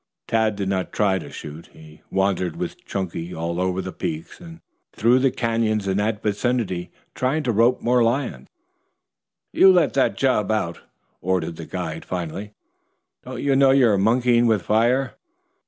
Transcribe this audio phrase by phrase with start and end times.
[0.27, 1.67] Tad did not try to shoot.
[1.73, 4.59] He wandered with Chunky all over the peaks and
[4.95, 8.47] through the Canyon in that vicinity trying to rope more lions.
[9.53, 10.81] "You let that job out,"
[11.21, 12.55] ordered the guide finally.
[13.23, 15.17] "Don't you know you're monkeying with fire?